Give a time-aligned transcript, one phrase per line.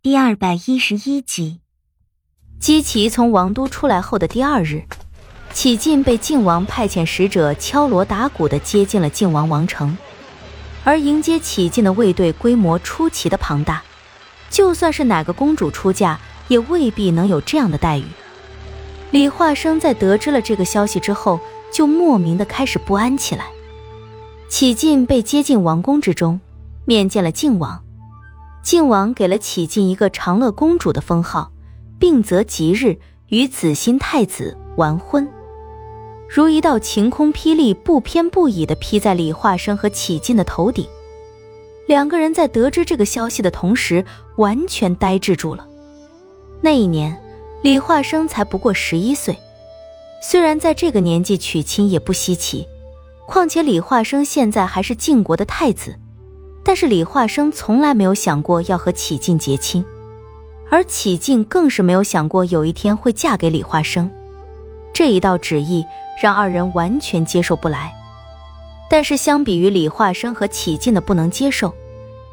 [0.00, 1.58] 第二百一十一集，
[2.60, 4.84] 姬奇从王都出来后的第二日，
[5.52, 9.98] 启晋被晋王派遣使者敲锣打鼓的接进了晋王王城。
[10.84, 13.82] 而迎接启进的卫队规模出奇的庞大，
[14.48, 18.04] 就算是哪个公主出嫁，也未必能有这样的待遇。
[19.10, 21.40] 李化生在得知了这个消息之后，
[21.72, 23.46] 就莫名的开始不安起来。
[24.48, 26.40] 启进被接进王宫之中，
[26.84, 27.82] 面见了靖王。
[28.62, 31.50] 靖王给了启晋一个长乐公主的封号，
[31.98, 35.26] 并择吉日与子欣太子完婚，
[36.28, 40.86] 如一道晴空霹雳，不偏不倚地劈在李化生和启晋的头顶。
[41.86, 44.04] 两个人在得知这个消息的同时，
[44.36, 45.66] 完全呆滞住了。
[46.60, 47.18] 那一年，
[47.62, 49.38] 李化生才不过十一岁，
[50.20, 52.66] 虽然在这个年纪娶亲也不稀奇，
[53.26, 55.98] 况且李化生现在还是晋国的太子。
[56.64, 59.84] 但是李化生从来没有想过要和启进结亲，
[60.70, 64.10] 而启进更是没有想过有一天会嫁给李化生。
[64.92, 65.84] 这一道旨意
[66.20, 67.94] 让二人完全接受不来。
[68.90, 71.74] 但是相比于李化生和启进的不能接受，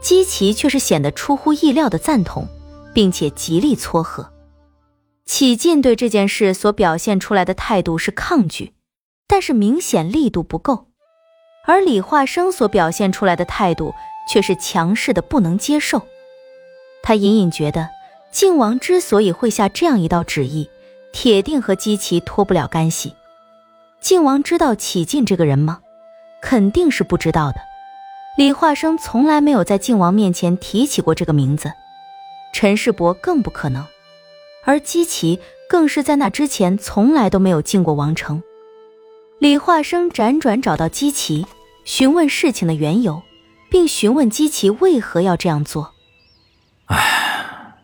[0.02, 2.48] 姬奇却是显得出乎意料的赞同，
[2.94, 4.32] 并且极力撮合。
[5.26, 8.73] 启进对这件事所表现出来的态度是抗拒，
[9.28, 10.88] 但是明显力度不够，
[11.66, 13.94] 而李化生所表现出来的态度。
[14.28, 16.02] 却是强势的不能接受，
[17.04, 17.90] 他隐隐觉得
[18.32, 20.70] 靖王之所以会下这样一道旨意，
[21.14, 23.14] 铁定和姬奇脱不了干系。
[24.02, 25.80] 靖王知道启进这个人吗？
[26.42, 27.58] 肯定是不知道的。
[28.38, 31.72] 李化生从来没有在靖王面前提起过这个名字，
[32.54, 33.86] 陈世伯更不可能，
[34.64, 35.39] 而姬奇
[35.70, 38.44] 更是在那之前从来都没有进过王城。
[39.39, 41.45] 李化生辗转找到姬奇，
[41.86, 43.22] 询问事情的缘由。
[43.69, 45.94] 并询问姬奇为何要这样做。
[46.85, 47.75] 唉，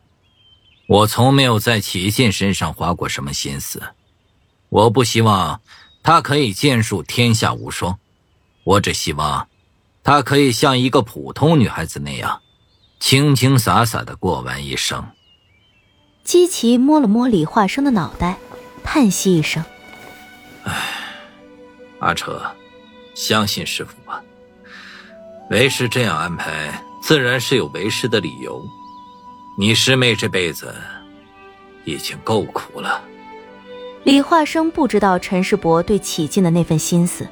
[0.87, 3.81] 我从没有在启信身上花过什么心思。
[4.69, 5.61] 我不希望
[6.03, 7.99] 他可以剑术天下无双，
[8.63, 9.49] 我只希望
[10.03, 12.41] 他可以像一个普通女孩子那样，
[12.99, 15.03] 清清洒洒的过完一生。
[16.23, 18.37] 姬奇摸了摸李化生的脑袋，
[18.83, 19.65] 叹息一声
[20.63, 20.73] ：“唉，
[21.99, 22.55] 阿彻，
[23.13, 24.23] 相信师傅吧。”
[25.51, 28.65] 为师这样安排，自然是有为师的理由。
[29.57, 30.73] 你师妹这辈子
[31.83, 33.01] 已经够苦了。
[34.05, 37.27] 李化生不知道陈世伯对启进的那份心思，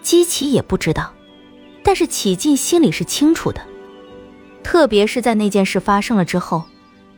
[0.00, 1.12] 姬奇也不知道，
[1.84, 3.60] 但是启进心里是清楚的。
[4.64, 6.64] 特别是在那件事发生了之后，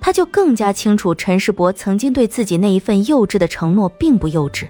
[0.01, 4.67] 他就更加清楚陈世伯曾经对自己那一份幼稚的承诺并不幼稚。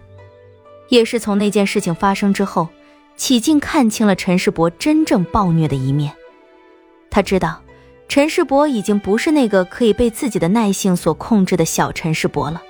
[0.91, 2.69] 也是从那件事情发生之后。
[3.21, 6.11] 启进看清了陈世伯真正暴虐的一面，
[7.11, 7.61] 他知道
[8.09, 12.63] 陈世伯已经不是那个可以被自己的耐性所控制的小陈世伯了。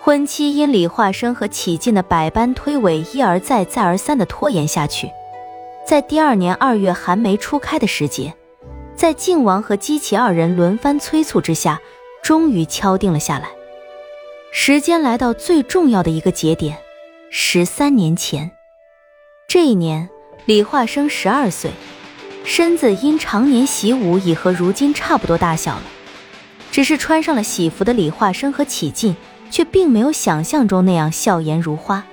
[0.00, 5.10] 婚期因李化生和启进的百般推诿，一而再、再而三的拖延下去，
[5.86, 8.32] 在第二年二月寒梅初开的时节，
[8.96, 11.78] 在靖王和姬奇二人轮番催促之下，
[12.22, 13.50] 终于敲定了下来。
[14.52, 16.78] 时间来到最重要的一个节点，
[17.28, 18.50] 十三年前。
[19.52, 20.08] 这一年，
[20.44, 21.72] 李化生十二岁，
[22.44, 25.82] 身子因常年习武已和如今差不多大小了。
[26.70, 29.16] 只是穿上了喜服的李化生和启进，
[29.50, 32.04] 却并没有想象中那样笑颜如花，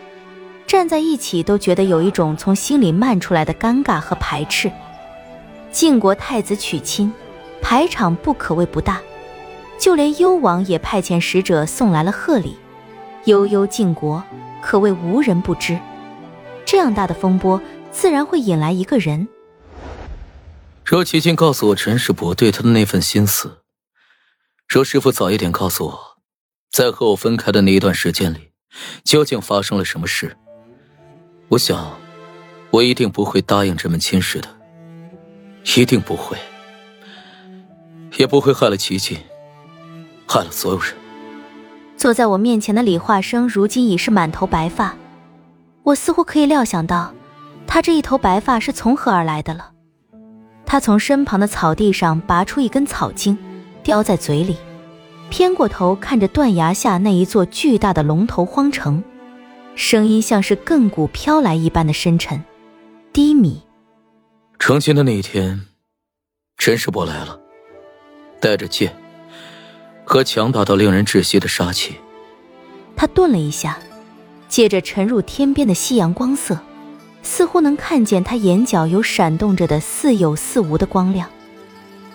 [0.66, 4.72] 站在一起都觉得有一种从心里漫出来的尴尬和排斥。
[5.72, 7.14] 晋国太子娶亲，
[7.62, 9.00] 排场不可谓不大，
[9.78, 12.58] 就连幽王也派遣使者送来了贺礼，
[13.26, 14.24] 悠悠晋国，
[14.60, 15.78] 可谓无人不知。
[16.68, 17.62] 这样大的风波，
[17.94, 19.30] 自然会引来一个人。
[20.84, 23.60] 若齐静告诉我陈世伯对他的那份心思，
[24.68, 26.00] 若师傅早一点告诉我，
[26.70, 28.52] 在和我分开的那一段时间里，
[29.06, 30.36] 究竟发生了什么事，
[31.48, 31.98] 我想，
[32.72, 34.50] 我一定不会答应这门亲事的，
[35.78, 36.38] 一定不会，
[38.18, 39.18] 也不会害了齐静，
[40.28, 40.94] 害了所有人。
[41.96, 44.98] 坐在我面前的李化生，如今已是满头白发。
[45.88, 47.14] 我似乎可以料想到，
[47.66, 49.72] 他这一头白发是从何而来的了。
[50.66, 53.38] 他从身旁的草地上拔出一根草茎，
[53.84, 54.58] 叼在嘴里，
[55.30, 59.02] 偏过头看着断崖下那一座巨大的龙头荒城，
[59.76, 62.44] 声音像是亘古飘来一般的深沉、
[63.14, 63.64] 低迷。
[64.60, 65.62] 成亲的那一天，
[66.58, 67.40] 陈世伯来了，
[68.42, 68.94] 带着剑
[70.04, 71.96] 和强大到令人窒息的杀气。
[72.98, 73.80] 他顿了一下。
[74.50, 76.60] 借着沉入天边的夕阳光色，
[77.22, 81.30] 似乎能看见他眼角有闪动着的似有似无的光亮。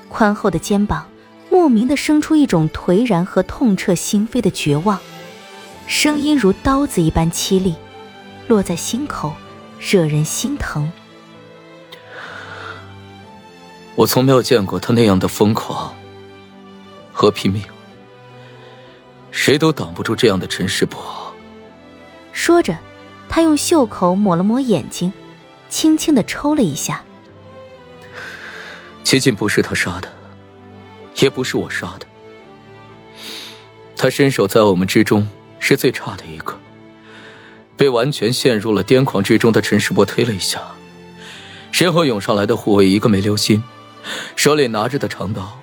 [0.08, 1.06] 宽厚的肩膀，
[1.50, 4.98] 莫名的生出一种颓然和痛彻心扉的绝望，
[5.86, 7.74] 声音如刀子一般凄厉，
[8.48, 9.32] 落在心口，
[9.78, 10.90] 惹人心疼。
[13.94, 15.94] 我从没有见过他那样的疯狂
[17.12, 17.62] 和拼命，
[19.30, 21.21] 谁都挡不住这样的陈世伯。
[22.32, 22.76] 说着，
[23.28, 25.12] 他用袖口抹了抹眼睛，
[25.68, 27.02] 轻轻的抽了一下。
[29.04, 30.10] 齐晋不是他杀的，
[31.16, 32.06] 也不是我杀的。
[33.96, 36.58] 他身手在我们之中是最差的一个，
[37.76, 40.60] 被完全陷入了癫狂之中的陈世伯推了一下，
[41.70, 43.62] 身后涌上来的护卫一个没留心。
[44.34, 45.60] 手里拿着的长刀，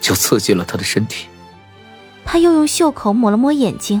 [0.00, 1.26] 就刺进了他的身体。
[2.24, 4.00] 他又用袖口抹了抹眼睛，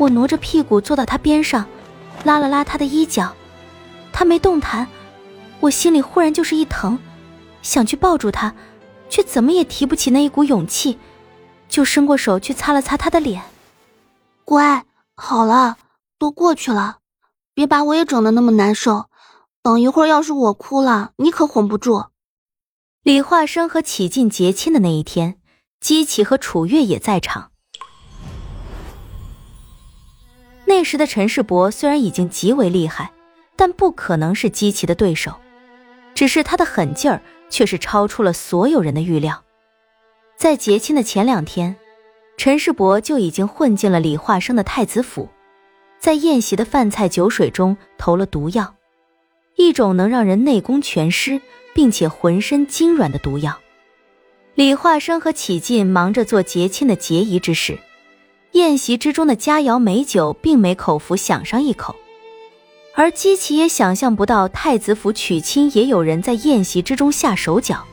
[0.00, 1.68] 我挪着屁股坐到他边上，
[2.24, 3.36] 拉了拉他的衣角，
[4.14, 4.88] 他没动弹，
[5.60, 6.98] 我心里忽然就是一疼，
[7.60, 8.54] 想去抱住他，
[9.10, 10.98] 却怎么也提不起那一股勇气，
[11.68, 13.42] 就伸过手去擦了擦他的脸。
[14.46, 14.86] 乖，
[15.16, 15.76] 好了，
[16.18, 17.00] 都过去了，
[17.52, 19.10] 别把我也整的那么难受。
[19.62, 22.06] 等一会儿，要是我哭了，你可哄不住。
[23.02, 25.38] 李化生和启进结亲的那一天，
[25.78, 27.49] 姬启和楚月也在场。
[30.80, 33.12] 那时的陈世伯虽然已经极为厉害，
[33.54, 35.34] 但不可能是姬奇的对手，
[36.14, 39.44] 只是他的狠劲儿却是超出了所有人的预料。
[40.38, 41.76] 在结亲的前两天，
[42.38, 45.28] 陈世伯就已经混进了李化生的太子府，
[45.98, 48.74] 在宴席的饭菜酒水中投了毒药。
[49.56, 51.42] 一种能让人内功全失，
[51.74, 53.60] 并且浑身筋软的毒药。
[54.54, 57.78] 李化生和启进忙着做结亲的结仪之事，
[58.52, 61.94] 宴席之中的佳肴美酒并没口福享上一口。
[62.94, 67.84] 而姬奇也想象不到太子府娶亲也有人在宴席之中下手脚，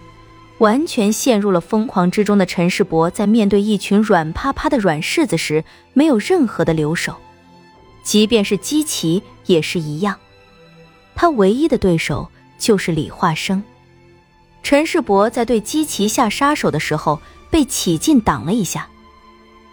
[0.57, 5.63] 完全陷入了疯狂之中的陈世伯，在面对一群软趴趴的软柿子时，
[5.93, 7.15] 没有任何的留手，
[8.03, 10.17] 即便是姬奇也是一样。
[11.15, 12.27] 他唯一的对手
[12.57, 13.63] 就是李化生。
[14.63, 18.89] 陈世伯在对姬奇下杀手的时候被启劲挡了一下。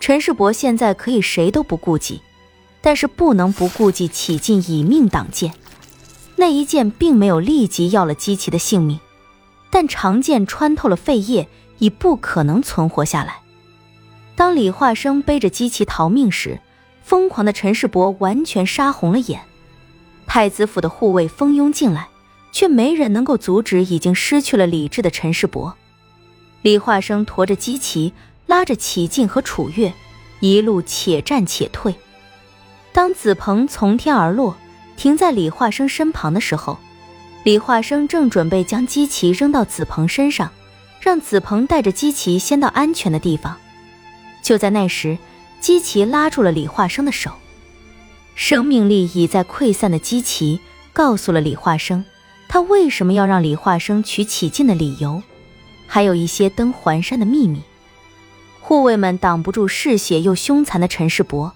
[0.07, 2.21] 陈世伯现在可以谁都不顾及，
[2.83, 5.55] 但是不能不顾及启进以命挡剑。
[6.37, 9.01] 那一剑并没有立即要了姬奇的性命，
[9.71, 11.49] 但长剑穿透了肺叶，
[11.79, 13.39] 已不可能存活下来。
[14.37, 16.61] 当李化生背着姬奇逃命时，
[17.03, 19.41] 疯狂的陈世伯完全杀红了眼。
[20.27, 22.09] 太子府的护卫蜂拥进来，
[22.53, 25.75] 却没人能够阻止已经失去了理智的陈世伯。
[26.61, 28.13] 李化生驮着姬奇，
[28.55, 29.93] 拉着启进和楚月，
[30.39, 31.93] 一路且战且退。
[32.93, 34.57] 当紫鹏从天而落，
[34.97, 36.79] 停在李化生身旁的时候，
[37.43, 40.53] 李化生正准备将姬旗扔到紫鹏身上，
[41.01, 43.57] 让紫鹏带着姬旗先到安全的地方。
[44.41, 45.19] 就在那时，
[45.61, 47.33] 姬旗拉住了李化生的手。
[48.37, 50.61] 生命力已在溃散的姬奇
[50.93, 52.05] 告诉了李化生，
[52.47, 55.21] 他为什么要让李化生娶启进的理由，
[55.89, 57.61] 还有一些登环山的秘密。
[58.75, 61.53] 护卫们挡不住嗜血又凶残的陈世伯，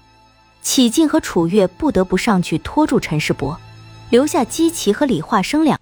[0.62, 3.58] 启静和楚月不得不上去拖住陈世伯，
[4.08, 5.80] 留下姬奇和李化生两。